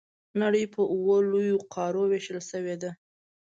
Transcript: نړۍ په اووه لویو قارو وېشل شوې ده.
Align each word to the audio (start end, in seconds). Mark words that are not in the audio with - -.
نړۍ 0.41 0.63
په 0.75 0.81
اووه 0.93 1.17
لویو 1.31 1.57
قارو 1.73 2.03
وېشل 2.11 2.39
شوې 2.49 2.75
ده. 2.81 2.91